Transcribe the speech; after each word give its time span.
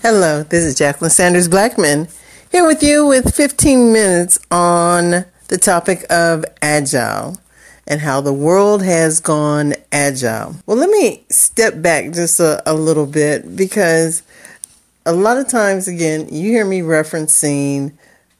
Hello, 0.00 0.44
this 0.44 0.64
is 0.64 0.76
Jacqueline 0.76 1.10
Sanders 1.10 1.48
Blackman 1.48 2.06
here 2.52 2.64
with 2.64 2.84
you 2.84 3.04
with 3.04 3.34
15 3.34 3.92
minutes 3.92 4.38
on 4.48 5.24
the 5.48 5.58
topic 5.58 6.06
of 6.08 6.44
agile 6.62 7.40
and 7.84 8.00
how 8.00 8.20
the 8.20 8.32
world 8.32 8.84
has 8.84 9.18
gone 9.18 9.74
agile. 9.90 10.54
Well, 10.66 10.76
let 10.76 10.88
me 10.88 11.24
step 11.30 11.82
back 11.82 12.12
just 12.12 12.38
a, 12.38 12.62
a 12.64 12.74
little 12.74 13.06
bit 13.06 13.56
because 13.56 14.22
a 15.04 15.12
lot 15.12 15.36
of 15.36 15.48
times, 15.48 15.88
again, 15.88 16.28
you 16.30 16.52
hear 16.52 16.64
me 16.64 16.78
referencing 16.78 17.92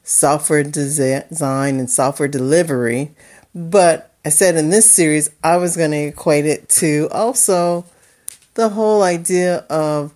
software 0.05 0.63
design 0.63 1.81
and 1.81 1.91
software 1.91 2.29
delivery, 2.29 3.11
but 3.53 4.15
I 4.25 4.29
said 4.29 4.55
in 4.55 4.71
this 4.71 4.89
series 4.89 5.29
I 5.43 5.57
was 5.57 5.77
going 5.77 5.91
to 5.91 6.07
equate 6.07 6.47
it 6.47 6.69
to 6.69 7.09
also 7.11 7.85
the 8.55 8.69
whole 8.69 9.03
idea 9.03 9.67
of 9.69 10.15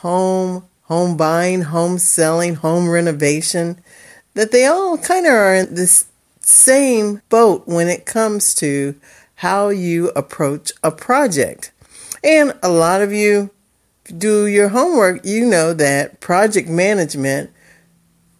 home, 0.00 0.64
home 0.82 1.16
buying, 1.16 1.62
home 1.62 1.98
selling, 1.98 2.54
home 2.54 2.88
renovation, 2.88 3.78
that 4.34 4.50
they 4.50 4.66
all 4.66 4.96
kind 4.96 5.26
of 5.26 5.32
are 5.32 5.54
in 5.54 5.74
this 5.74 6.06
same 6.40 7.20
boat 7.28 7.62
when 7.66 7.86
it 7.88 8.06
comes 8.06 8.54
to 8.54 8.94
how 9.36 9.68
you 9.68 10.08
approach 10.16 10.72
a 10.82 10.90
project. 10.90 11.72
And 12.24 12.54
a 12.62 12.70
lot 12.70 13.02
of 13.02 13.12
you 13.12 13.50
do 14.16 14.46
your 14.46 14.68
homework, 14.68 15.24
you 15.24 15.46
know 15.46 15.74
that 15.74 16.20
project 16.20 16.68
management, 16.68 17.50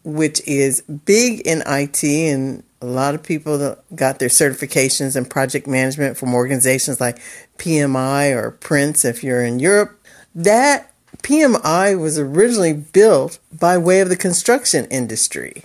which 0.03 0.41
is 0.47 0.81
big 0.81 1.41
in 1.41 1.63
IT, 1.67 2.03
and 2.03 2.63
a 2.81 2.87
lot 2.87 3.15
of 3.15 3.23
people 3.23 3.59
that 3.59 3.79
got 3.95 4.19
their 4.19 4.31
certifications 4.31 5.15
in 5.15 5.27
project 5.27 5.67
management 5.67 6.17
from 6.17 6.35
organizations 6.35 7.01
like 7.01 7.19
PMI 7.59 8.35
or 8.35 8.51
Prince 8.51 9.05
if 9.05 9.23
you're 9.23 9.45
in 9.45 9.59
Europe, 9.59 10.01
that 10.35 10.90
PMI 11.19 11.99
was 11.99 12.19
originally 12.19 12.73
built 12.73 13.39
by 13.53 13.77
way 13.77 14.01
of 14.01 14.09
the 14.09 14.17
construction 14.17 14.87
industry. 14.87 15.65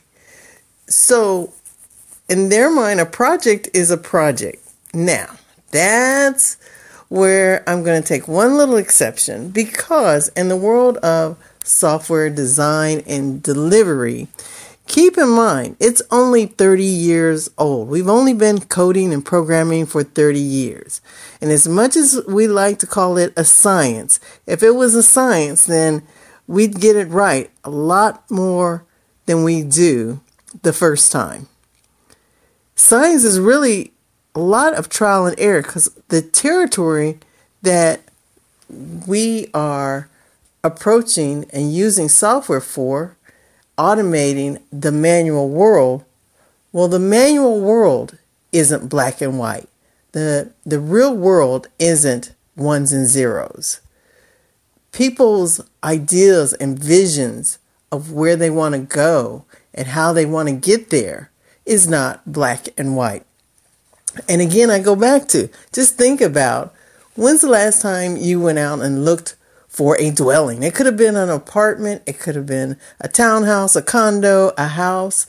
So, 0.88 1.54
in 2.30 2.50
their 2.50 2.72
mind, 2.72 3.00
a 3.00 3.06
project 3.06 3.70
is 3.74 3.92
a 3.92 3.98
project. 3.98 4.62
Now, 4.94 5.36
that's 5.72 6.58
where 7.10 7.68
I'm 7.70 7.84
going 7.84 8.02
to 8.02 8.08
take 8.08 8.28
one 8.28 8.58
little 8.58 8.78
exception 8.78 9.50
because 9.50 10.30
in 10.30 10.48
the 10.48 10.58
world 10.58 10.98
of 10.98 11.38
software 11.64 12.30
design 12.30 13.04
and 13.08 13.42
delivery, 13.42 14.28
Keep 14.88 15.18
in 15.18 15.30
mind, 15.30 15.78
it's 15.80 16.02
only 16.12 16.46
30 16.46 16.84
years 16.84 17.50
old. 17.58 17.88
We've 17.88 18.08
only 18.08 18.34
been 18.34 18.60
coding 18.62 19.14
and 19.14 19.26
programming 19.26 19.88
for 19.88 20.04
30 20.04 20.40
years. 20.40 21.02
And 21.42 21.52
as 21.52 21.68
much 21.68 21.96
as 21.96 22.22
we 22.28 22.48
like 22.48 22.80
to 22.80 22.88
call 22.88 23.18
it 23.18 23.34
a 23.36 23.44
science, 23.44 24.20
if 24.46 24.62
it 24.62 24.72
was 24.72 24.94
a 24.94 25.04
science, 25.04 25.66
then 25.66 26.04
we'd 26.48 26.80
get 26.80 26.96
it 26.96 27.10
right 27.10 27.50
a 27.64 27.70
lot 27.70 28.30
more 28.30 28.86
than 29.26 29.44
we 29.44 29.64
do 29.64 30.22
the 30.62 30.74
first 30.74 31.12
time. 31.12 31.48
Science 32.76 33.24
is 33.24 33.40
really 33.40 33.92
a 34.36 34.40
lot 34.40 34.76
of 34.76 34.88
trial 34.88 35.26
and 35.26 35.40
error 35.40 35.62
because 35.62 35.90
the 36.10 36.22
territory 36.22 37.18
that 37.64 38.02
we 39.08 39.48
are 39.54 40.10
approaching 40.64 41.46
and 41.52 41.74
using 41.74 42.10
software 42.10 42.62
for 42.62 43.16
automating 43.78 44.62
the 44.72 44.92
manual 44.92 45.50
world, 45.50 46.04
well, 46.72 46.88
the 46.88 47.00
manual 47.00 47.62
world 47.62 48.18
isn't 48.52 48.90
black 48.90 49.22
and 49.22 49.38
white. 49.38 49.68
The, 50.12 50.52
the 50.66 50.80
real 50.80 51.16
world 51.16 51.68
isn't 51.80 52.34
ones 52.56 52.94
and 52.94 53.08
zeros. 53.08 53.82
People's 54.92 55.62
ideas 55.84 56.54
and 56.54 56.80
visions 56.80 57.60
of 57.92 58.12
where 58.12 58.36
they 58.36 58.50
want 58.50 58.74
to 58.76 58.80
go 58.80 59.46
and 59.74 59.88
how 59.88 60.14
they 60.14 60.26
want 60.26 60.48
to 60.48 60.56
get 60.56 60.90
there 60.90 61.32
is 61.66 61.88
not 61.88 62.32
black 62.32 62.68
and 62.78 62.96
white. 62.96 63.26
And 64.30 64.42
again, 64.42 64.70
I 64.70 64.80
go 64.80 64.96
back 64.96 65.28
to 65.30 65.50
just 65.74 65.98
think 65.98 66.22
about 66.22 66.74
when's 67.16 67.42
the 67.42 67.50
last 67.50 67.82
time 67.82 68.16
you 68.16 68.40
went 68.40 68.60
out 68.60 68.80
and 68.80 69.04
looked 69.04 69.36
for 69.76 69.98
a 70.00 70.10
dwelling. 70.10 70.64
It 70.64 70.74
could 70.74 70.86
have 70.86 70.96
been 70.96 71.18
an 71.18 71.30
apartment, 71.30 72.02
it 72.06 72.18
could 72.18 72.38
have 72.38 72.46
been 72.46 72.78
a 73.02 73.10
townhouse, 73.10 73.76
a 73.76 73.82
condo, 73.82 74.54
a 74.58 74.70
house. 74.70 75.28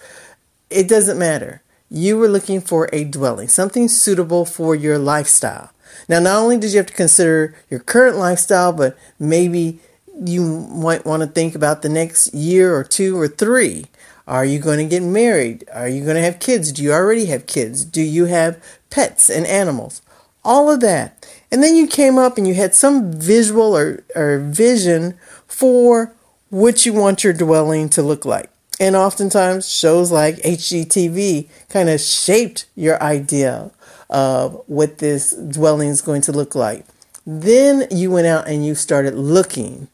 It 0.71 0.89
doesn't 0.89 1.19
matter. 1.19 1.63
You 1.91 2.17
were 2.17 2.29
looking 2.29 2.61
for 2.61 2.89
a 2.93 3.03
dwelling, 3.03 3.49
something 3.49 3.89
suitable 3.89 4.45
for 4.45 4.77
your 4.77 4.99
lifestyle. 4.99 5.73
Now, 6.09 6.21
not 6.21 6.37
only 6.37 6.59
did 6.59 6.71
you 6.71 6.77
have 6.77 6.87
to 6.87 6.95
consider 6.95 7.57
your 7.69 7.81
current 7.81 8.19
lifestyle, 8.19 8.73
but 8.73 8.97
maybe 9.19 9.81
you 10.17 10.45
might 10.69 11.05
want 11.05 11.25
to 11.25 11.29
think 11.29 11.57
about 11.57 11.83
the 11.83 11.89
next 11.89 12.33
year 12.33 12.73
or 12.73 12.85
two 12.85 13.19
or 13.19 13.27
three. 13.27 13.87
Are 14.29 14.45
you 14.45 14.61
going 14.61 14.79
to 14.79 14.85
get 14.85 15.03
married? 15.03 15.65
Are 15.75 15.89
you 15.89 16.05
going 16.05 16.15
to 16.15 16.23
have 16.23 16.39
kids? 16.39 16.71
Do 16.71 16.85
you 16.85 16.93
already 16.93 17.27
have 17.27 17.49
kids? 17.49 17.85
Do 17.85 18.01
you 18.01 18.27
have 18.27 18.63
pets 18.91 19.29
and 19.29 19.45
animals? 19.45 20.03
All 20.45 20.71
of 20.71 20.79
that. 20.83 21.27
And 21.51 21.63
then 21.63 21.77
you 21.77 21.87
came 21.87 22.19
up 22.19 22.39
and 22.39 22.47
you 22.47 22.55
had 22.55 22.75
some 22.75 23.13
visual 23.13 23.77
or, 23.77 24.05
or 24.15 24.39
vision 24.39 25.17
for 25.47 26.13
what 26.51 26.85
you 26.85 26.93
want 26.93 27.25
your 27.25 27.33
dwelling 27.33 27.89
to 27.91 28.03
look 28.03 28.25
like. 28.25 28.51
And 28.79 28.95
oftentimes, 28.95 29.71
shows 29.71 30.11
like 30.11 30.37
HGTV 30.37 31.49
kind 31.69 31.89
of 31.89 32.01
shaped 32.01 32.67
your 32.75 33.03
idea 33.03 33.71
of 34.11 34.63
what 34.67 34.99
this 34.99 35.33
dwelling 35.33 35.89
is 35.89 36.03
going 36.03 36.23
to 36.23 36.33
look 36.33 36.55
like. 36.55 36.85
Then 37.27 37.87
you 37.91 38.11
went 38.11 38.27
out 38.27 38.49
and 38.49 38.65
you 38.65 38.75
started 38.75 39.15
looking 39.15 39.89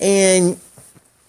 and 0.00 0.58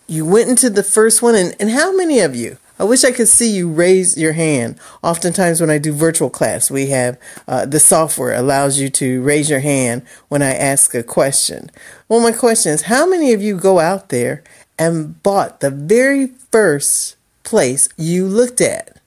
you 0.08 0.26
went 0.26 0.50
into 0.50 0.70
the 0.70 0.84
first 0.84 1.22
one. 1.22 1.36
And, 1.36 1.56
and 1.60 1.70
how 1.70 1.96
many 1.96 2.20
of 2.20 2.36
you 2.36 2.58
I 2.80 2.84
wish 2.84 3.04
I 3.04 3.12
could 3.12 3.28
see 3.28 3.50
you 3.50 3.70
raise 3.70 4.18
your 4.18 4.34
hand. 4.34 4.78
Oftentimes, 5.04 5.60
when 5.60 5.70
I 5.70 5.78
do 5.78 5.92
virtual 5.92 6.30
class, 6.30 6.70
we 6.70 6.88
have 6.88 7.18
uh, 7.48 7.66
the 7.66 7.80
software 7.80 8.34
allows 8.34 8.80
you 8.80 8.90
to 8.90 9.22
raise 9.24 9.50
your 9.50 9.62
hand 9.62 10.04
when 10.28 10.42
I 10.42 10.54
ask 10.54 10.94
a 10.94 11.04
question. 11.04 11.72
Well, 12.08 12.20
my 12.20 12.32
question 12.32 12.74
is 12.74 12.84
how 12.84 13.08
many 13.08 13.34
of 13.34 13.42
you 13.42 13.58
go 13.58 13.80
out 13.80 14.10
there 14.10 14.44
and 14.78 15.22
bought 15.24 15.60
the 15.60 15.72
very 15.72 16.28
first 16.52 17.16
place 17.44 17.90
you 17.98 18.28
looked 18.28 18.62
at 18.62 18.98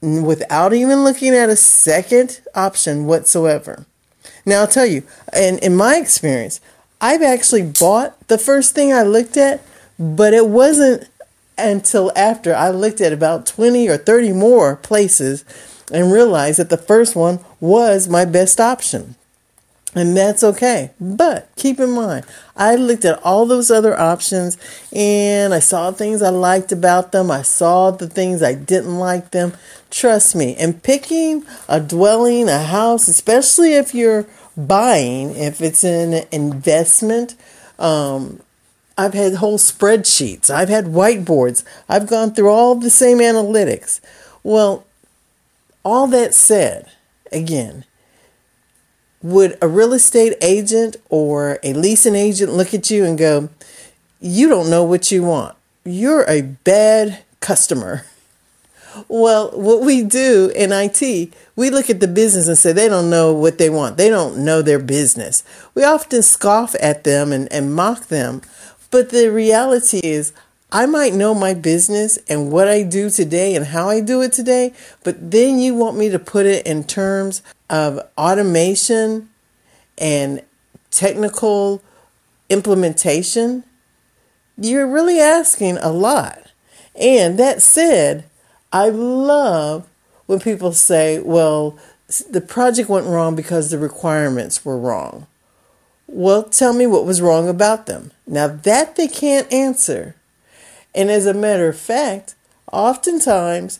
without 0.00 0.72
even 0.72 1.04
looking 1.04 1.34
at 1.34 1.50
a 1.50 1.56
second 1.56 2.40
option 2.54 3.06
whatsoever? 3.06 3.84
Now, 4.46 4.60
I'll 4.60 4.66
tell 4.66 4.86
you, 4.86 5.02
and 5.32 5.58
in 5.58 5.76
my 5.76 5.96
experience, 5.96 6.60
I've 7.02 7.22
actually 7.22 7.62
bought 7.62 8.28
the 8.28 8.38
first 8.38 8.74
thing 8.74 8.92
I 8.92 9.02
looked 9.02 9.36
at, 9.36 9.62
but 9.98 10.32
it 10.32 10.48
wasn't 10.48 11.09
until 11.66 12.12
after 12.16 12.54
I 12.54 12.70
looked 12.70 13.00
at 13.00 13.12
about 13.12 13.46
20 13.46 13.88
or 13.88 13.96
30 13.96 14.32
more 14.32 14.76
places 14.76 15.44
and 15.92 16.12
realized 16.12 16.58
that 16.58 16.70
the 16.70 16.76
first 16.76 17.16
one 17.16 17.40
was 17.60 18.08
my 18.08 18.24
best 18.24 18.60
option. 18.60 19.16
And 19.94 20.16
that's 20.16 20.44
okay. 20.44 20.90
But 21.00 21.48
keep 21.56 21.80
in 21.80 21.90
mind, 21.90 22.24
I 22.56 22.76
looked 22.76 23.04
at 23.04 23.20
all 23.24 23.44
those 23.44 23.72
other 23.72 23.98
options 23.98 24.56
and 24.92 25.52
I 25.52 25.58
saw 25.58 25.90
things 25.90 26.22
I 26.22 26.30
liked 26.30 26.70
about 26.70 27.10
them. 27.10 27.28
I 27.30 27.42
saw 27.42 27.90
the 27.90 28.08
things 28.08 28.40
I 28.40 28.54
didn't 28.54 28.98
like 28.98 29.32
them. 29.32 29.52
Trust 29.90 30.36
me, 30.36 30.54
and 30.54 30.80
picking 30.80 31.44
a 31.68 31.80
dwelling, 31.80 32.48
a 32.48 32.62
house, 32.62 33.08
especially 33.08 33.74
if 33.74 33.92
you're 33.92 34.26
buying, 34.56 35.34
if 35.34 35.60
it's 35.60 35.82
an 35.82 36.24
investment, 36.30 37.34
um, 37.76 38.40
I've 38.96 39.14
had 39.14 39.34
whole 39.34 39.58
spreadsheets. 39.58 40.50
I've 40.50 40.68
had 40.68 40.86
whiteboards. 40.86 41.64
I've 41.88 42.06
gone 42.06 42.34
through 42.34 42.50
all 42.50 42.74
the 42.74 42.90
same 42.90 43.18
analytics. 43.18 44.00
Well, 44.42 44.84
all 45.84 46.06
that 46.08 46.34
said, 46.34 46.90
again, 47.32 47.84
would 49.22 49.56
a 49.60 49.68
real 49.68 49.92
estate 49.92 50.34
agent 50.42 50.96
or 51.08 51.58
a 51.62 51.72
leasing 51.72 52.14
agent 52.14 52.52
look 52.52 52.74
at 52.74 52.90
you 52.90 53.04
and 53.04 53.18
go, 53.18 53.50
You 54.20 54.48
don't 54.48 54.70
know 54.70 54.84
what 54.84 55.10
you 55.10 55.22
want? 55.22 55.56
You're 55.84 56.24
a 56.28 56.42
bad 56.42 57.22
customer. 57.40 58.04
Well, 59.08 59.50
what 59.52 59.82
we 59.82 60.02
do 60.02 60.50
in 60.54 60.72
IT, 60.72 61.32
we 61.54 61.70
look 61.70 61.90
at 61.90 62.00
the 62.00 62.08
business 62.08 62.48
and 62.48 62.58
say 62.58 62.72
they 62.72 62.88
don't 62.88 63.08
know 63.08 63.32
what 63.32 63.58
they 63.58 63.70
want. 63.70 63.96
They 63.96 64.08
don't 64.08 64.38
know 64.44 64.62
their 64.62 64.80
business. 64.80 65.44
We 65.74 65.84
often 65.84 66.22
scoff 66.22 66.74
at 66.80 67.04
them 67.04 67.32
and, 67.32 67.50
and 67.52 67.74
mock 67.74 68.06
them 68.06 68.42
but 68.90 69.10
the 69.10 69.30
reality 69.30 70.00
is, 70.02 70.32
I 70.72 70.86
might 70.86 71.14
know 71.14 71.34
my 71.34 71.54
business 71.54 72.18
and 72.28 72.52
what 72.52 72.68
I 72.68 72.84
do 72.84 73.10
today 73.10 73.56
and 73.56 73.66
how 73.66 73.88
I 73.88 74.00
do 74.00 74.22
it 74.22 74.32
today, 74.32 74.72
but 75.02 75.30
then 75.30 75.58
you 75.58 75.74
want 75.74 75.96
me 75.96 76.08
to 76.10 76.18
put 76.18 76.46
it 76.46 76.64
in 76.64 76.84
terms 76.84 77.42
of 77.68 78.00
automation 78.16 79.28
and 79.98 80.42
technical 80.90 81.82
implementation. 82.48 83.64
You're 84.56 84.86
really 84.86 85.18
asking 85.18 85.78
a 85.78 85.90
lot. 85.90 86.52
And 86.94 87.38
that 87.38 87.62
said, 87.62 88.24
I 88.72 88.90
love 88.90 89.88
when 90.26 90.38
people 90.38 90.72
say, 90.72 91.18
well, 91.20 91.76
the 92.28 92.40
project 92.40 92.88
went 92.88 93.06
wrong 93.06 93.34
because 93.34 93.70
the 93.70 93.78
requirements 93.78 94.64
were 94.64 94.78
wrong. 94.78 95.26
Well, 96.12 96.42
tell 96.42 96.72
me 96.72 96.88
what 96.88 97.06
was 97.06 97.22
wrong 97.22 97.48
about 97.48 97.86
them. 97.86 98.10
Now, 98.26 98.48
that 98.48 98.96
they 98.96 99.06
can't 99.06 99.50
answer. 99.52 100.16
And 100.92 101.08
as 101.08 101.24
a 101.24 101.32
matter 101.32 101.68
of 101.68 101.78
fact, 101.78 102.34
oftentimes 102.72 103.78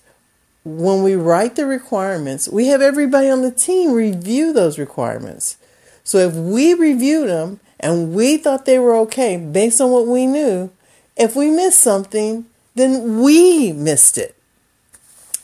when 0.64 1.02
we 1.02 1.16
write 1.16 1.56
the 1.56 1.66
requirements, 1.66 2.48
we 2.48 2.68
have 2.68 2.80
everybody 2.80 3.28
on 3.28 3.42
the 3.42 3.50
team 3.50 3.92
review 3.92 4.52
those 4.52 4.78
requirements. 4.78 5.56
So 6.04 6.18
if 6.18 6.34
we 6.34 6.72
reviewed 6.72 7.28
them 7.28 7.58
and 7.80 8.14
we 8.14 8.36
thought 8.36 8.64
they 8.64 8.78
were 8.78 8.94
okay 8.98 9.36
based 9.36 9.80
on 9.80 9.90
what 9.90 10.06
we 10.06 10.26
knew, 10.26 10.70
if 11.16 11.34
we 11.34 11.50
missed 11.50 11.80
something, 11.80 12.46
then 12.76 13.20
we 13.20 13.72
missed 13.72 14.16
it. 14.16 14.36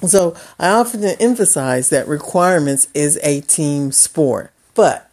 So 0.06 0.36
I 0.56 0.68
often 0.68 1.02
emphasize 1.04 1.88
that 1.88 2.06
requirements 2.06 2.86
is 2.94 3.18
a 3.24 3.40
team 3.40 3.90
sport. 3.90 4.52
But 4.74 5.10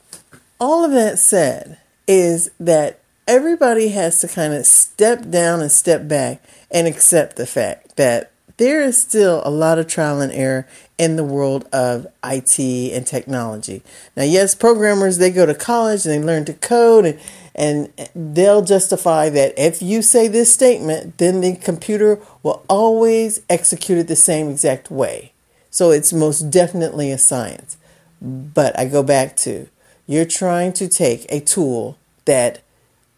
all 0.63 0.85
of 0.85 0.91
that 0.91 1.19
said 1.19 1.77
is 2.07 2.49
that 2.57 3.01
everybody 3.27 3.89
has 3.89 4.21
to 4.21 4.27
kind 4.29 4.53
of 4.53 4.65
step 4.65 5.29
down 5.29 5.59
and 5.59 5.69
step 5.69 6.07
back 6.07 6.41
and 6.71 6.87
accept 6.87 7.35
the 7.35 7.45
fact 7.45 7.97
that 7.97 8.31
there 8.55 8.81
is 8.81 8.97
still 8.97 9.41
a 9.43 9.49
lot 9.49 9.77
of 9.77 9.87
trial 9.87 10.21
and 10.21 10.31
error 10.31 10.65
in 10.97 11.17
the 11.17 11.23
world 11.23 11.67
of 11.73 12.07
IT 12.23 12.59
and 12.59 13.05
technology. 13.05 13.81
Now, 14.15 14.23
yes, 14.23 14.55
programmers 14.55 15.17
they 15.17 15.31
go 15.31 15.45
to 15.45 15.53
college 15.53 16.05
and 16.05 16.13
they 16.13 16.25
learn 16.25 16.45
to 16.45 16.53
code 16.53 17.05
and 17.05 17.19
and 17.55 17.93
they'll 18.15 18.63
justify 18.63 19.29
that 19.29 19.53
if 19.57 19.81
you 19.81 20.01
say 20.01 20.27
this 20.27 20.51
statement, 20.51 21.19
then 21.19 21.41
the 21.41 21.55
computer 21.55 22.19
will 22.41 22.63
always 22.67 23.41
execute 23.47 23.99
it 23.99 24.07
the 24.07 24.15
same 24.15 24.49
exact 24.49 24.89
way. 24.89 25.33
So 25.69 25.91
it's 25.91 26.11
most 26.11 26.49
definitely 26.49 27.11
a 27.11 27.17
science. 27.19 27.77
But 28.19 28.79
I 28.79 28.85
go 28.85 29.03
back 29.03 29.35
to 29.37 29.67
you're 30.07 30.25
trying 30.25 30.73
to 30.73 30.87
take 30.87 31.25
a 31.29 31.39
tool 31.39 31.97
that 32.25 32.61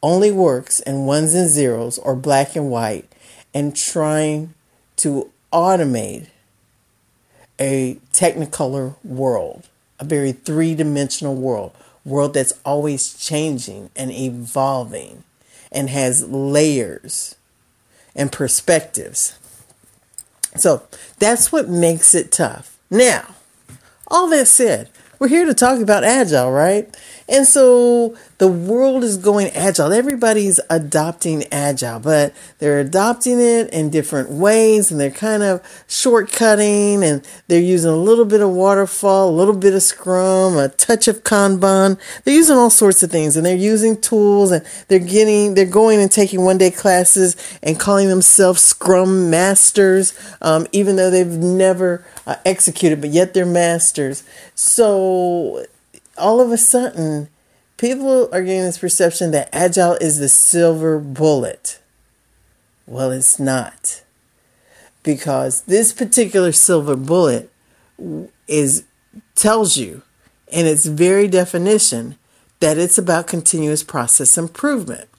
only 0.01 0.31
works 0.31 0.79
in 0.81 1.05
ones 1.05 1.33
and 1.33 1.49
zeros 1.49 1.97
or 1.97 2.15
black 2.15 2.55
and 2.55 2.69
white 2.69 3.11
and 3.53 3.75
trying 3.75 4.53
to 4.97 5.31
automate 5.51 6.27
a 7.59 7.97
technicolor 8.11 8.95
world, 9.03 9.67
a 9.99 10.05
very 10.05 10.31
three 10.31 10.75
dimensional 10.75 11.35
world, 11.35 11.71
world 12.03 12.33
that's 12.33 12.53
always 12.65 13.15
changing 13.17 13.89
and 13.95 14.11
evolving 14.11 15.23
and 15.71 15.89
has 15.89 16.27
layers 16.27 17.35
and 18.15 18.31
perspectives. 18.31 19.37
So 20.55 20.83
that's 21.19 21.51
what 21.51 21.67
makes 21.67 22.13
it 22.13 22.31
tough. 22.31 22.77
Now, 22.89 23.35
all 24.07 24.29
that 24.29 24.47
said, 24.47 24.89
we're 25.19 25.27
here 25.27 25.45
to 25.45 25.53
talk 25.53 25.79
about 25.79 26.03
agile, 26.03 26.51
right? 26.51 26.95
And 27.27 27.47
so 27.47 28.15
the 28.37 28.47
world 28.47 29.03
is 29.03 29.17
going 29.17 29.47
agile. 29.47 29.91
Everybody's 29.91 30.59
adopting 30.69 31.43
agile, 31.51 31.99
but 31.99 32.35
they're 32.59 32.79
adopting 32.79 33.39
it 33.39 33.69
in 33.73 33.89
different 33.89 34.29
ways 34.29 34.91
and 34.91 34.99
they're 34.99 35.09
kind 35.09 35.41
of 35.41 35.63
shortcutting 35.87 37.01
and 37.01 37.27
they're 37.47 37.59
using 37.59 37.89
a 37.89 37.95
little 37.95 38.25
bit 38.25 38.41
of 38.41 38.51
waterfall, 38.51 39.29
a 39.29 39.31
little 39.31 39.55
bit 39.55 39.73
of 39.73 39.81
scrum, 39.81 40.55
a 40.55 40.69
touch 40.69 41.07
of 41.07 41.23
Kanban. 41.23 41.99
They're 42.23 42.35
using 42.35 42.57
all 42.57 42.69
sorts 42.69 43.01
of 43.01 43.09
things 43.09 43.35
and 43.35 43.43
they're 43.43 43.55
using 43.55 43.99
tools 43.99 44.51
and 44.51 44.63
they're 44.87 44.99
getting, 44.99 45.55
they're 45.55 45.65
going 45.65 45.99
and 45.99 46.11
taking 46.11 46.43
one 46.43 46.59
day 46.59 46.69
classes 46.69 47.35
and 47.63 47.79
calling 47.79 48.07
themselves 48.07 48.61
scrum 48.61 49.31
masters, 49.31 50.13
um, 50.43 50.67
even 50.71 50.95
though 50.95 51.09
they've 51.09 51.27
never 51.27 52.05
uh, 52.27 52.35
executed, 52.45 53.01
but 53.01 53.09
yet 53.09 53.33
they're 53.33 53.47
masters. 53.47 54.23
So 54.53 55.65
all 56.17 56.41
of 56.41 56.51
a 56.51 56.57
sudden, 56.57 57.29
people 57.77 58.29
are 58.31 58.43
getting 58.43 58.63
this 58.63 58.77
perception 58.77 59.31
that 59.31 59.49
agile 59.53 59.97
is 60.01 60.19
the 60.19 60.29
silver 60.29 60.99
bullet. 60.99 61.79
Well, 62.85 63.11
it's 63.11 63.39
not. 63.39 64.03
Because 65.03 65.61
this 65.61 65.93
particular 65.93 66.51
silver 66.51 66.95
bullet 66.95 67.51
is 68.47 68.83
tells 69.35 69.77
you 69.77 70.01
in 70.47 70.65
its 70.65 70.85
very 70.85 71.27
definition 71.27 72.17
that 72.59 72.77
it's 72.77 72.97
about 72.97 73.27
continuous 73.27 73.83
process 73.83 74.37
improvement. 74.37 75.09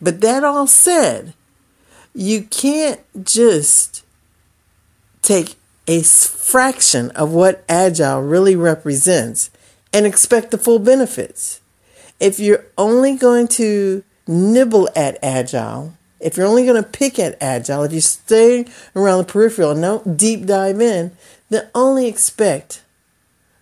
But 0.00 0.20
that 0.20 0.44
all 0.44 0.66
said, 0.66 1.34
you 2.14 2.42
can't 2.42 3.00
just 3.24 4.04
take 5.22 5.56
a 5.86 6.02
fraction 6.02 7.10
of 7.12 7.32
what 7.32 7.64
agile 7.68 8.20
really 8.20 8.56
represents 8.56 9.50
and 9.92 10.06
expect 10.06 10.50
the 10.50 10.58
full 10.58 10.78
benefits. 10.78 11.60
If 12.18 12.38
you're 12.38 12.66
only 12.76 13.16
going 13.16 13.48
to 13.48 14.04
nibble 14.26 14.88
at 14.94 15.18
agile, 15.22 15.94
if 16.20 16.36
you're 16.36 16.46
only 16.46 16.66
going 16.66 16.82
to 16.82 16.88
pick 16.88 17.18
at 17.18 17.36
agile, 17.40 17.82
if 17.84 17.92
you 17.92 18.00
stay 18.00 18.66
around 18.94 19.18
the 19.18 19.32
peripheral 19.32 19.70
and 19.72 19.80
don't 19.80 20.16
deep 20.16 20.46
dive 20.46 20.80
in, 20.80 21.12
then 21.48 21.68
only 21.74 22.06
expect 22.06 22.82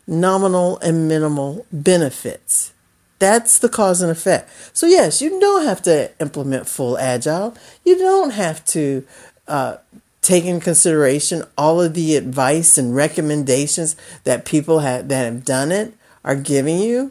nominal 0.06 0.78
and 0.78 1.06
minimal 1.06 1.66
benefits. 1.70 2.72
That's 3.18 3.58
the 3.58 3.68
cause 3.68 4.00
and 4.00 4.10
effect. 4.10 4.50
So, 4.72 4.86
yes, 4.86 5.20
you 5.20 5.40
don't 5.40 5.64
have 5.64 5.82
to 5.82 6.10
implement 6.20 6.68
full 6.68 6.98
agile. 6.98 7.56
You 7.84 7.98
don't 7.98 8.30
have 8.30 8.64
to 8.66 9.04
uh, 9.48 9.78
take 10.20 10.44
in 10.44 10.60
consideration 10.60 11.42
all 11.56 11.80
of 11.80 11.94
the 11.94 12.16
advice 12.16 12.78
and 12.78 12.94
recommendations 12.94 13.96
that 14.24 14.44
people 14.44 14.80
have 14.80 15.08
that 15.08 15.24
have 15.24 15.44
done 15.44 15.72
it 15.72 15.94
are 16.28 16.36
giving 16.36 16.78
you, 16.78 17.10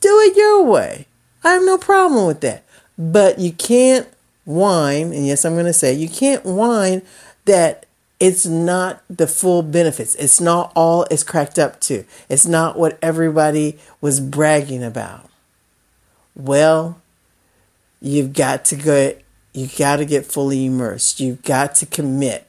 do 0.00 0.18
it 0.26 0.36
your 0.36 0.64
way. 0.64 1.06
I 1.44 1.52
have 1.54 1.62
no 1.62 1.78
problem 1.78 2.26
with 2.26 2.40
that. 2.42 2.64
But 2.98 3.38
you 3.38 3.52
can't 3.52 4.08
whine, 4.44 5.12
and 5.12 5.24
yes, 5.24 5.44
I'm 5.44 5.54
going 5.54 5.66
to 5.66 5.72
say, 5.72 5.94
you 5.94 6.08
can't 6.08 6.44
whine 6.44 7.02
that 7.44 7.86
it's 8.18 8.44
not 8.44 9.00
the 9.08 9.28
full 9.28 9.62
benefits. 9.62 10.16
It's 10.16 10.40
not 10.40 10.72
all 10.74 11.04
it's 11.04 11.22
cracked 11.22 11.58
up 11.58 11.80
to. 11.82 12.04
It's 12.28 12.46
not 12.46 12.76
what 12.76 12.98
everybody 13.00 13.78
was 14.00 14.18
bragging 14.18 14.82
about. 14.82 15.30
Well, 16.34 17.00
you've 18.00 18.32
got 18.32 18.64
to 18.66 18.76
go 18.76 19.12
you've 19.54 19.76
got 19.76 19.96
to 19.96 20.04
get 20.04 20.26
fully 20.26 20.66
immersed. 20.66 21.20
You've 21.20 21.42
got 21.42 21.76
to 21.76 21.86
commit. 21.86 22.44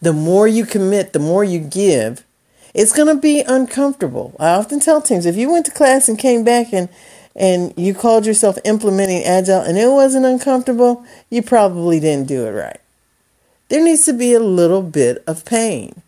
The 0.00 0.12
more 0.12 0.48
you 0.48 0.66
commit, 0.66 1.12
the 1.12 1.20
more 1.20 1.44
you 1.44 1.60
give, 1.60 2.24
it's 2.74 2.92
going 2.92 3.14
to 3.14 3.20
be 3.20 3.40
uncomfortable. 3.40 4.34
I 4.38 4.50
often 4.50 4.80
tell 4.80 5.02
teams 5.02 5.26
if 5.26 5.36
you 5.36 5.50
went 5.50 5.66
to 5.66 5.72
class 5.72 6.08
and 6.08 6.18
came 6.18 6.44
back 6.44 6.72
and 6.72 6.88
and 7.34 7.72
you 7.78 7.94
called 7.94 8.26
yourself 8.26 8.58
implementing 8.64 9.24
agile 9.24 9.62
and 9.62 9.78
it 9.78 9.88
wasn't 9.88 10.26
uncomfortable, 10.26 11.04
you 11.30 11.42
probably 11.42 11.98
didn't 11.98 12.28
do 12.28 12.46
it 12.46 12.50
right. 12.50 12.80
There 13.68 13.82
needs 13.82 14.04
to 14.04 14.12
be 14.12 14.34
a 14.34 14.40
little 14.40 14.82
bit 14.82 15.24
of 15.26 15.46
pain. 15.46 16.02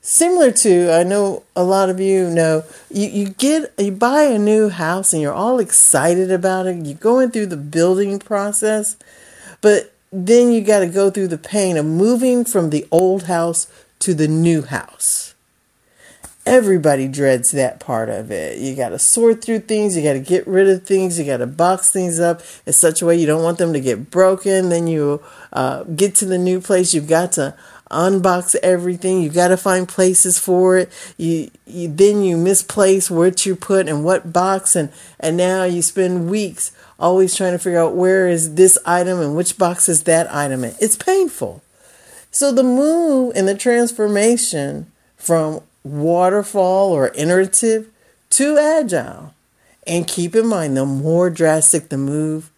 Similar 0.00 0.52
to, 0.52 0.90
I 0.90 1.02
know 1.02 1.42
a 1.54 1.62
lot 1.62 1.90
of 1.90 2.00
you 2.00 2.30
know, 2.30 2.64
you, 2.90 3.08
you 3.08 3.28
get, 3.28 3.74
you 3.76 3.92
buy 3.92 4.22
a 4.22 4.38
new 4.38 4.70
house 4.70 5.12
and 5.12 5.20
you're 5.20 5.34
all 5.34 5.58
excited 5.58 6.30
about 6.30 6.66
it. 6.66 6.86
You're 6.86 6.96
going 6.96 7.30
through 7.30 7.46
the 7.46 7.58
building 7.58 8.18
process, 8.18 8.96
but 9.60 9.92
then 10.10 10.50
you 10.50 10.62
got 10.62 10.78
to 10.78 10.86
go 10.86 11.10
through 11.10 11.28
the 11.28 11.36
pain 11.36 11.76
of 11.76 11.84
moving 11.84 12.46
from 12.46 12.70
the 12.70 12.88
old 12.90 13.24
house 13.24 13.66
to 13.98 14.14
the 14.14 14.28
new 14.28 14.62
house 14.62 15.29
everybody 16.46 17.06
dreads 17.06 17.50
that 17.52 17.80
part 17.80 18.08
of 18.08 18.30
it. 18.30 18.58
You 18.58 18.74
got 18.74 18.90
to 18.90 18.98
sort 18.98 19.42
through 19.42 19.60
things, 19.60 19.96
you 19.96 20.02
got 20.02 20.14
to 20.14 20.20
get 20.20 20.46
rid 20.46 20.68
of 20.68 20.84
things, 20.84 21.18
you 21.18 21.24
got 21.24 21.38
to 21.38 21.46
box 21.46 21.90
things 21.90 22.18
up 22.18 22.42
in 22.66 22.72
such 22.72 23.02
a 23.02 23.06
way 23.06 23.16
you 23.16 23.26
don't 23.26 23.42
want 23.42 23.58
them 23.58 23.72
to 23.72 23.80
get 23.80 24.10
broken. 24.10 24.68
Then 24.68 24.86
you 24.86 25.22
uh, 25.52 25.84
get 25.84 26.14
to 26.16 26.24
the 26.24 26.38
new 26.38 26.60
place, 26.60 26.94
you've 26.94 27.08
got 27.08 27.32
to 27.32 27.54
unbox 27.90 28.54
everything. 28.62 29.20
You 29.20 29.30
got 29.30 29.48
to 29.48 29.56
find 29.56 29.88
places 29.88 30.38
for 30.38 30.78
it. 30.78 30.90
You, 31.16 31.50
you 31.66 31.88
then 31.88 32.22
you 32.22 32.36
misplace 32.36 33.10
what 33.10 33.44
you 33.44 33.56
put 33.56 33.88
in 33.88 34.02
what 34.02 34.32
box, 34.32 34.76
and 34.76 34.90
and 35.18 35.36
now 35.36 35.64
you 35.64 35.82
spend 35.82 36.30
weeks 36.30 36.72
always 36.98 37.34
trying 37.34 37.52
to 37.52 37.58
figure 37.58 37.80
out 37.80 37.94
where 37.94 38.28
is 38.28 38.54
this 38.54 38.78
item 38.86 39.20
and 39.20 39.36
which 39.36 39.58
box 39.58 39.88
is 39.88 40.04
that 40.04 40.32
item 40.32 40.64
in. 40.64 40.74
It's 40.80 40.96
painful. 40.96 41.62
So 42.30 42.52
the 42.52 42.62
move 42.62 43.32
and 43.34 43.48
the 43.48 43.56
transformation 43.56 44.92
from 45.16 45.62
waterfall 45.82 46.92
or 46.92 47.12
iterative 47.14 47.90
to 48.30 48.58
agile. 48.58 49.34
And 49.86 50.06
keep 50.06 50.36
in 50.36 50.46
mind, 50.46 50.76
the 50.76 50.86
more 50.86 51.30
drastic 51.30 51.88
the 51.88 51.98
move, 51.98 52.50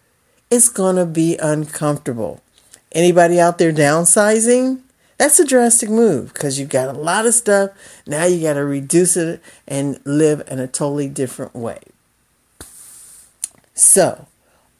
it's 0.51 0.69
going 0.69 0.97
to 0.97 1.07
be 1.07 1.37
uncomfortable. 1.39 2.43
Anybody 2.93 3.41
out 3.41 3.59
there 3.59 3.73
downsizing? 3.73 4.81
That's 5.19 5.39
a 5.39 5.47
drastic 5.47 5.89
move 5.89 6.35
because 6.35 6.59
you've 6.59 6.69
got 6.69 6.95
a 6.95 6.99
lot 6.99 7.27
of 7.27 7.35
stuff. 7.35 7.71
Now 8.07 8.25
you 8.25 8.43
got 8.43 8.55
to 8.55 8.65
reduce 8.65 9.17
it 9.17 9.41
and 9.69 10.01
live 10.05 10.43
in 10.49 10.59
a 10.59 10.67
totally 10.67 11.09
different 11.09 11.55
way. 11.55 11.79
So, 13.75 14.27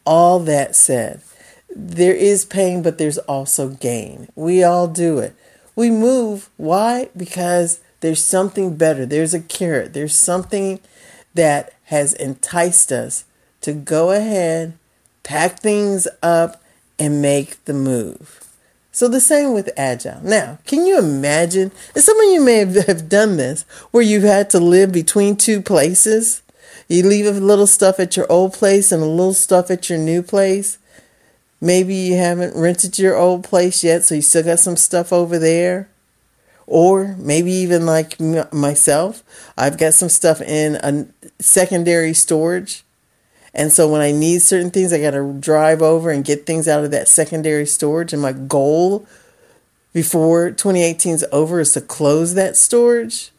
all 0.05 0.39
that 0.41 0.75
said, 0.75 1.21
there 1.75 2.13
is 2.13 2.45
pain, 2.45 2.83
but 2.83 2.97
there's 2.97 3.17
also 3.19 3.69
gain. 3.69 4.27
We 4.35 4.63
all 4.63 4.87
do 4.87 5.17
it. 5.19 5.33
We 5.75 5.89
move. 5.89 6.49
Why? 6.57 7.09
Because 7.15 7.79
there's 8.03 8.21
something 8.21 8.75
better. 8.75 9.05
There's 9.05 9.33
a 9.33 9.39
carrot. 9.39 9.93
There's 9.93 10.13
something 10.13 10.81
that 11.35 11.71
has 11.85 12.11
enticed 12.11 12.91
us 12.91 13.23
to 13.61 13.71
go 13.71 14.11
ahead, 14.11 14.77
pack 15.23 15.61
things 15.61 16.05
up, 16.21 16.61
and 16.99 17.21
make 17.21 17.63
the 17.63 17.73
move. 17.73 18.45
So 18.91 19.07
the 19.07 19.21
same 19.21 19.53
with 19.53 19.71
agile. 19.77 20.19
Now, 20.21 20.59
can 20.67 20.85
you 20.85 20.99
imagine? 20.99 21.71
And 21.95 22.03
some 22.03 22.19
of 22.19 22.25
you 22.25 22.43
may 22.43 22.57
have 22.57 23.07
done 23.07 23.37
this 23.37 23.63
where 23.91 24.03
you've 24.03 24.23
had 24.23 24.49
to 24.49 24.59
live 24.59 24.91
between 24.91 25.37
two 25.37 25.61
places. 25.61 26.41
You 26.89 27.03
leave 27.03 27.25
a 27.25 27.31
little 27.31 27.67
stuff 27.67 28.01
at 28.01 28.17
your 28.17 28.29
old 28.29 28.51
place 28.51 28.91
and 28.91 29.01
a 29.01 29.05
little 29.05 29.33
stuff 29.33 29.71
at 29.71 29.89
your 29.89 29.97
new 29.97 30.21
place. 30.21 30.77
Maybe 31.61 31.95
you 31.95 32.17
haven't 32.17 32.59
rented 32.59 32.99
your 32.99 33.15
old 33.15 33.45
place 33.45 33.81
yet, 33.81 34.03
so 34.03 34.15
you 34.15 34.21
still 34.21 34.43
got 34.43 34.59
some 34.59 34.75
stuff 34.75 35.13
over 35.13 35.39
there. 35.39 35.87
Or 36.65 37.15
maybe 37.17 37.51
even 37.51 37.85
like 37.85 38.19
myself, 38.19 39.23
I've 39.57 39.77
got 39.77 39.93
some 39.93 40.09
stuff 40.09 40.41
in 40.41 40.75
a 40.75 41.07
secondary 41.41 42.13
storage. 42.13 42.83
And 43.53 43.71
so 43.71 43.87
when 43.87 44.01
I 44.01 44.11
need 44.11 44.41
certain 44.41 44.71
things, 44.71 44.91
I 44.91 44.99
got 44.99 45.11
to 45.11 45.33
drive 45.39 45.81
over 45.81 46.09
and 46.09 46.25
get 46.25 46.45
things 46.45 46.67
out 46.67 46.83
of 46.83 46.91
that 46.91 47.07
secondary 47.07 47.65
storage. 47.65 48.13
And 48.13 48.21
my 48.21 48.31
goal 48.31 49.05
before 49.93 50.49
2018 50.49 51.13
is 51.13 51.25
over 51.31 51.59
is 51.59 51.73
to 51.73 51.81
close 51.81 52.33
that 52.33 52.57
storage 52.57 53.31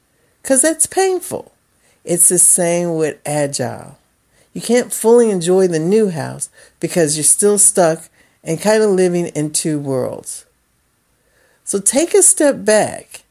because 0.43 0.62
that's 0.62 0.87
painful. 0.87 1.52
It's 2.04 2.28
the 2.28 2.38
same 2.38 2.97
with 2.97 3.19
Agile. 3.26 3.99
You 4.52 4.61
can't 4.61 4.93
fully 4.93 5.31
enjoy 5.31 5.66
the 5.66 5.81
new 5.81 6.11
house 6.11 6.49
because 6.78 7.16
you're 7.16 7.25
still 7.25 7.59
stuck 7.59 8.09
and 8.45 8.61
kind 8.61 8.83
of 8.83 8.90
living 8.90 9.26
in 9.28 9.52
two 9.52 9.81
worlds. 9.81 10.45
So 11.64 11.80
take 11.80 12.14
a 12.14 12.23
step 12.23 12.64
back 12.64 13.25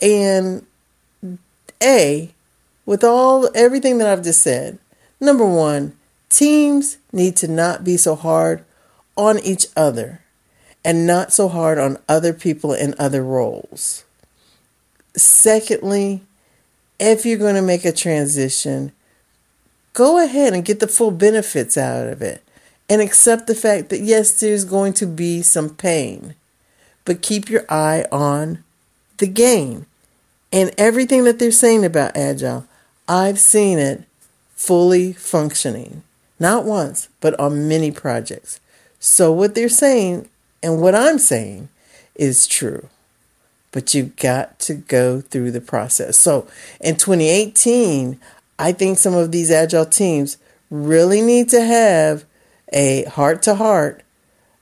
and 0.00 0.66
A, 1.82 2.30
with 2.86 3.02
all 3.02 3.48
everything 3.54 3.98
that 3.98 4.08
I've 4.08 4.24
just 4.24 4.42
said, 4.42 4.78
number 5.20 5.46
one, 5.46 5.96
teams 6.28 6.98
need 7.12 7.36
to 7.36 7.48
not 7.48 7.84
be 7.84 7.96
so 7.96 8.14
hard 8.14 8.64
on 9.16 9.38
each 9.40 9.66
other 9.76 10.20
and 10.84 11.06
not 11.06 11.32
so 11.32 11.48
hard 11.48 11.78
on 11.78 11.98
other 12.08 12.32
people 12.32 12.72
in 12.72 12.94
other 12.98 13.22
roles. 13.22 14.04
Secondly, 15.16 16.22
if 16.98 17.26
you're 17.26 17.38
going 17.38 17.54
to 17.54 17.62
make 17.62 17.84
a 17.84 17.92
transition, 17.92 18.92
go 19.92 20.22
ahead 20.22 20.52
and 20.52 20.64
get 20.64 20.80
the 20.80 20.88
full 20.88 21.10
benefits 21.10 21.76
out 21.76 22.06
of 22.06 22.22
it 22.22 22.42
and 22.88 23.00
accept 23.00 23.46
the 23.46 23.54
fact 23.54 23.88
that 23.88 24.00
yes, 24.00 24.32
there's 24.32 24.64
going 24.64 24.92
to 24.94 25.06
be 25.06 25.42
some 25.42 25.70
pain, 25.70 26.34
but 27.04 27.22
keep 27.22 27.48
your 27.48 27.64
eye 27.68 28.04
on 28.12 28.62
the 29.18 29.26
gain. 29.26 29.86
And 30.52 30.72
everything 30.76 31.24
that 31.24 31.38
they're 31.38 31.52
saying 31.52 31.84
about 31.84 32.16
Agile, 32.16 32.66
I've 33.08 33.38
seen 33.38 33.78
it 33.78 34.04
fully 34.54 35.12
functioning, 35.12 36.02
not 36.38 36.64
once, 36.64 37.08
but 37.20 37.38
on 37.38 37.68
many 37.68 37.90
projects. 37.90 38.60
So 38.98 39.32
what 39.32 39.54
they're 39.54 39.68
saying 39.68 40.28
and 40.62 40.80
what 40.80 40.94
I'm 40.94 41.18
saying 41.18 41.68
is 42.14 42.46
true 42.46 42.88
but 43.72 43.94
you've 43.94 44.16
got 44.16 44.58
to 44.60 44.74
go 44.74 45.20
through 45.20 45.50
the 45.52 45.60
process. 45.60 46.18
So 46.18 46.46
in 46.80 46.96
2018, 46.96 48.20
I 48.58 48.72
think 48.72 48.98
some 48.98 49.14
of 49.14 49.32
these 49.32 49.50
agile 49.50 49.86
teams 49.86 50.36
really 50.70 51.20
need 51.20 51.48
to 51.50 51.62
have 51.62 52.24
a 52.72 53.04
heart 53.04 53.42
to 53.42 53.54
heart 53.56 54.02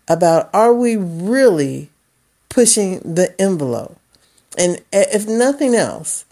about 0.09 0.49
are 0.55 0.73
we 0.73 0.97
really 0.97 1.91
pushing 2.49 3.01
the 3.01 3.35
envelope? 3.41 3.97
And 4.57 4.83
if 4.93 5.27
nothing 5.27 5.75
else, 5.75 6.25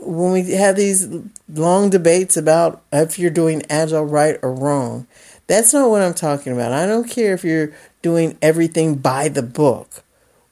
when 0.00 0.32
we 0.32 0.50
have 0.52 0.76
these 0.76 1.08
long 1.48 1.90
debates 1.90 2.36
about 2.36 2.82
if 2.92 3.18
you're 3.18 3.30
doing 3.30 3.62
agile 3.70 4.04
right 4.04 4.38
or 4.42 4.52
wrong, 4.52 5.06
that's 5.46 5.72
not 5.72 5.90
what 5.90 6.02
I'm 6.02 6.14
talking 6.14 6.52
about. 6.52 6.72
I 6.72 6.86
don't 6.86 7.08
care 7.08 7.34
if 7.34 7.44
you're 7.44 7.72
doing 8.02 8.38
everything 8.40 8.96
by 8.96 9.28
the 9.28 9.42
book. 9.42 10.02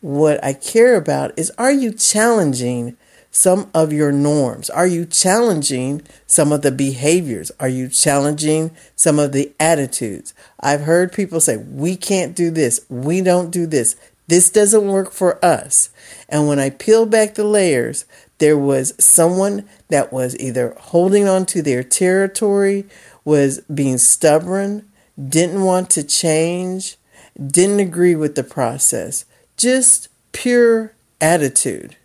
What 0.00 0.42
I 0.44 0.52
care 0.52 0.96
about 0.96 1.36
is 1.36 1.50
are 1.58 1.72
you 1.72 1.92
challenging 1.92 2.96
some 3.30 3.70
of 3.74 3.92
your 3.92 4.12
norms? 4.12 4.70
Are 4.70 4.86
you 4.86 5.04
challenging 5.04 6.02
some 6.26 6.52
of 6.52 6.62
the 6.62 6.72
behaviors? 6.72 7.52
Are 7.60 7.68
you 7.68 7.88
challenging 7.88 8.70
some 8.96 9.18
of 9.18 9.32
the 9.32 9.52
attitudes? 9.60 10.34
I've 10.60 10.82
heard 10.82 11.12
people 11.12 11.40
say, 11.40 11.56
we 11.56 11.96
can't 11.96 12.34
do 12.34 12.50
this. 12.50 12.80
We 12.88 13.20
don't 13.20 13.50
do 13.50 13.66
this. 13.66 13.96
This 14.28 14.50
doesn't 14.50 14.86
work 14.86 15.12
for 15.12 15.44
us. 15.44 15.90
And 16.28 16.46
when 16.46 16.58
I 16.58 16.70
peeled 16.70 17.10
back 17.10 17.34
the 17.34 17.44
layers, 17.44 18.04
there 18.38 18.56
was 18.56 18.94
someone 18.98 19.68
that 19.88 20.12
was 20.12 20.38
either 20.38 20.76
holding 20.78 21.26
on 21.26 21.44
to 21.46 21.62
their 21.62 21.82
territory, 21.82 22.84
was 23.24 23.60
being 23.62 23.98
stubborn, 23.98 24.88
didn't 25.18 25.62
want 25.62 25.90
to 25.90 26.04
change, 26.04 26.96
didn't 27.36 27.80
agree 27.80 28.14
with 28.14 28.36
the 28.36 28.44
process 28.44 29.24
just 29.58 30.08
pure 30.32 30.92
attitude. 31.20 31.96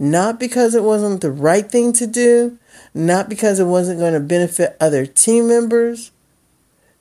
Not 0.00 0.40
because 0.40 0.74
it 0.74 0.82
wasn't 0.82 1.20
the 1.20 1.30
right 1.30 1.70
thing 1.70 1.92
to 1.94 2.06
do, 2.06 2.58
not 2.94 3.28
because 3.28 3.60
it 3.60 3.66
wasn't 3.66 4.00
going 4.00 4.14
to 4.14 4.20
benefit 4.20 4.76
other 4.80 5.06
team 5.06 5.48
members. 5.48 6.10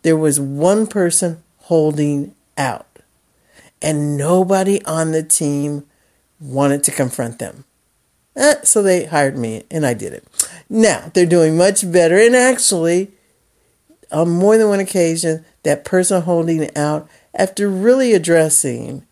There 0.03 0.17
was 0.17 0.39
one 0.39 0.85
person 0.87 1.41
holding 1.61 2.35
out, 2.57 2.96
and 3.81 4.17
nobody 4.17 4.83
on 4.85 5.11
the 5.11 5.23
team 5.23 5.85
wanted 6.39 6.83
to 6.83 6.91
confront 6.91 7.39
them. 7.39 7.65
Eh, 8.35 8.55
so 8.63 8.81
they 8.83 9.05
hired 9.05 9.37
me, 9.37 9.63
and 9.71 9.85
I 9.85 9.93
did 9.93 10.13
it. 10.13 10.23
Now 10.69 11.11
they're 11.13 11.25
doing 11.25 11.57
much 11.57 11.89
better, 11.91 12.17
and 12.19 12.35
actually, 12.35 13.11
on 14.11 14.29
more 14.29 14.57
than 14.57 14.69
one 14.69 14.79
occasion, 14.79 15.45
that 15.63 15.85
person 15.85 16.21
holding 16.21 16.75
out, 16.75 17.09
after 17.33 17.69
really 17.69 18.13
addressing 18.13 19.05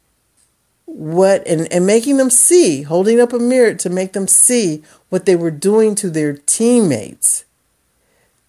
what 0.85 1.45
and, 1.47 1.71
and 1.73 1.85
making 1.85 2.17
them 2.17 2.29
see, 2.29 2.83
holding 2.83 3.19
up 3.19 3.33
a 3.33 3.39
mirror 3.39 3.73
to 3.73 3.89
make 3.89 4.13
them 4.13 4.27
see 4.27 4.83
what 5.09 5.25
they 5.25 5.35
were 5.35 5.51
doing 5.51 5.95
to 5.95 6.09
their 6.09 6.33
teammates. 6.33 7.45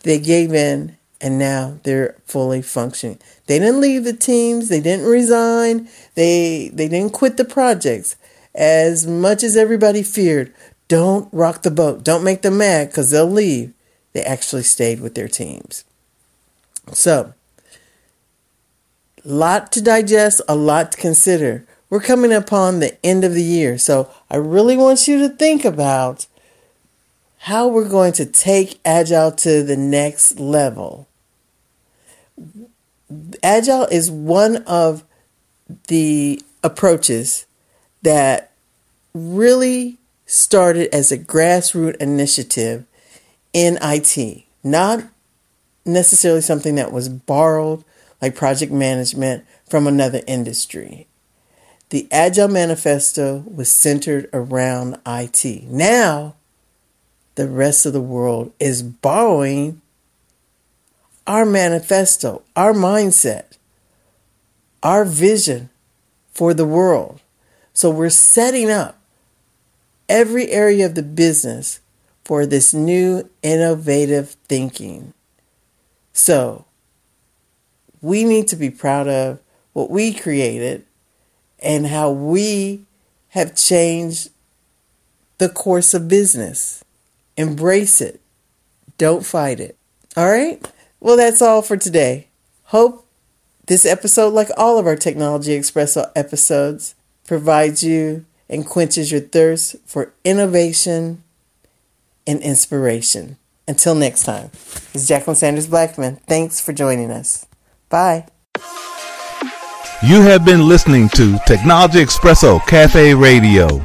They 0.04 0.20
gave 0.20 0.54
in 0.54 0.95
and 1.20 1.38
now 1.38 1.78
they're 1.82 2.16
fully 2.24 2.62
functioning. 2.62 3.18
They 3.46 3.58
didn't 3.58 3.80
leave 3.80 4.04
the 4.04 4.12
teams, 4.12 4.68
they 4.68 4.80
didn't 4.80 5.06
resign, 5.06 5.88
they 6.14 6.70
they 6.72 6.88
didn't 6.88 7.12
quit 7.12 7.36
the 7.36 7.44
projects. 7.44 8.16
As 8.54 9.06
much 9.06 9.42
as 9.42 9.56
everybody 9.56 10.02
feared, 10.02 10.52
don't 10.88 11.28
rock 11.32 11.62
the 11.62 11.70
boat, 11.70 12.04
don't 12.04 12.24
make 12.24 12.42
them 12.42 12.58
mad 12.58 12.88
because 12.88 13.10
they'll 13.10 13.30
leave. 13.30 13.72
They 14.12 14.22
actually 14.22 14.62
stayed 14.62 15.00
with 15.00 15.14
their 15.14 15.28
teams. 15.28 15.84
So, 16.92 17.34
lot 19.24 19.72
to 19.72 19.82
digest, 19.82 20.40
a 20.48 20.56
lot 20.56 20.92
to 20.92 20.98
consider 20.98 21.66
we're 21.88 22.00
coming 22.00 22.32
upon 22.32 22.80
the 22.80 22.96
end 23.04 23.24
of 23.24 23.34
the 23.34 23.42
year. 23.42 23.78
So 23.78 24.10
I 24.30 24.36
really 24.36 24.76
want 24.76 25.06
you 25.06 25.18
to 25.20 25.28
think 25.28 25.64
about 25.64 26.26
how 27.46 27.68
we're 27.68 27.88
going 27.88 28.12
to 28.12 28.26
take 28.26 28.80
Agile 28.84 29.30
to 29.30 29.62
the 29.62 29.76
next 29.76 30.40
level. 30.40 31.06
Agile 33.40 33.84
is 33.84 34.10
one 34.10 34.56
of 34.64 35.04
the 35.86 36.42
approaches 36.64 37.46
that 38.02 38.50
really 39.14 39.96
started 40.26 40.92
as 40.92 41.12
a 41.12 41.18
grassroots 41.18 41.94
initiative 41.98 42.84
in 43.52 43.78
IT, 43.80 44.42
not 44.64 45.04
necessarily 45.84 46.40
something 46.40 46.74
that 46.74 46.90
was 46.90 47.08
borrowed 47.08 47.84
like 48.20 48.34
project 48.34 48.72
management 48.72 49.44
from 49.70 49.86
another 49.86 50.20
industry. 50.26 51.06
The 51.90 52.08
Agile 52.10 52.48
Manifesto 52.48 53.44
was 53.46 53.70
centered 53.70 54.28
around 54.32 54.98
IT. 55.06 55.62
Now, 55.70 56.34
the 57.36 57.48
rest 57.48 57.86
of 57.86 57.92
the 57.92 58.00
world 58.00 58.52
is 58.58 58.82
borrowing 58.82 59.80
our 61.26 61.44
manifesto, 61.44 62.42
our 62.54 62.72
mindset, 62.72 63.56
our 64.82 65.04
vision 65.04 65.70
for 66.32 66.54
the 66.54 66.66
world. 66.66 67.20
So 67.72 67.90
we're 67.90 68.10
setting 68.10 68.70
up 68.70 68.98
every 70.08 70.50
area 70.50 70.86
of 70.86 70.94
the 70.94 71.02
business 71.02 71.80
for 72.24 72.46
this 72.46 72.72
new 72.72 73.28
innovative 73.42 74.30
thinking. 74.48 75.12
So 76.12 76.64
we 78.00 78.24
need 78.24 78.48
to 78.48 78.56
be 78.56 78.70
proud 78.70 79.08
of 79.08 79.40
what 79.72 79.90
we 79.90 80.12
created 80.14 80.84
and 81.58 81.86
how 81.86 82.10
we 82.10 82.86
have 83.28 83.54
changed 83.54 84.30
the 85.38 85.48
course 85.48 85.92
of 85.92 86.08
business. 86.08 86.82
Embrace 87.36 88.00
it. 88.00 88.20
Don't 88.98 89.24
fight 89.24 89.60
it. 89.60 89.76
All 90.16 90.28
right? 90.28 90.66
Well, 91.00 91.16
that's 91.16 91.42
all 91.42 91.62
for 91.62 91.76
today. 91.76 92.28
Hope 92.64 93.06
this 93.66 93.84
episode, 93.84 94.32
like 94.32 94.48
all 94.56 94.78
of 94.78 94.86
our 94.86 94.96
Technology 94.96 95.58
Expresso 95.58 96.10
episodes, 96.14 96.94
provides 97.26 97.82
you 97.82 98.24
and 98.48 98.64
quenches 98.64 99.10
your 99.10 99.20
thirst 99.20 99.76
for 99.84 100.12
innovation 100.24 101.22
and 102.26 102.40
inspiration. 102.40 103.36
Until 103.68 103.96
next 103.96 104.22
time, 104.22 104.50
it's 104.94 105.08
Jacqueline 105.08 105.36
Sanders 105.36 105.66
Blackman. 105.66 106.16
Thanks 106.28 106.60
for 106.60 106.72
joining 106.72 107.10
us. 107.10 107.46
Bye. 107.88 108.26
You 110.02 110.20
have 110.22 110.44
been 110.44 110.68
listening 110.68 111.08
to 111.10 111.38
Technology 111.46 111.98
Expresso 111.98 112.64
Cafe 112.66 113.14
Radio. 113.14 113.84